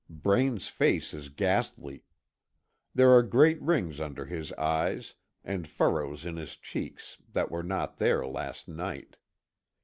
Braine's 0.09 0.67
face 0.67 1.13
is 1.13 1.29
ghastly. 1.29 2.01
There 2.95 3.11
are 3.11 3.21
great 3.21 3.61
rings 3.61 3.99
under 3.99 4.25
his 4.25 4.51
eyes, 4.53 5.13
and 5.43 5.67
furrows 5.67 6.25
in 6.25 6.37
his 6.37 6.55
cheeks 6.55 7.19
that 7.33 7.51
were 7.51 7.61
not 7.61 7.97
there 7.97 8.25
last 8.25 8.67
night. 8.67 9.17